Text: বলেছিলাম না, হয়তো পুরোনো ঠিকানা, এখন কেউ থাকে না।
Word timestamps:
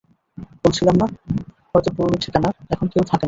বলেছিলাম 0.63 0.95
না, 0.95 1.07
হয়তো 1.71 1.89
পুরোনো 1.95 2.17
ঠিকানা, 2.21 2.49
এখন 2.69 2.87
কেউ 2.87 3.03
থাকে 3.03 3.13
না। 3.13 3.19